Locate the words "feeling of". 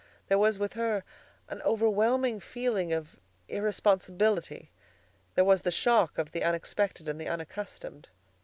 2.39-3.19